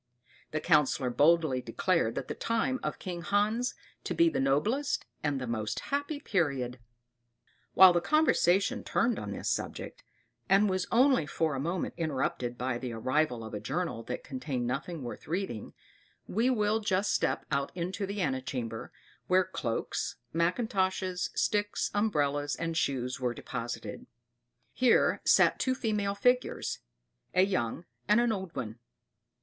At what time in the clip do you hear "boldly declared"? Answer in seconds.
1.11-2.15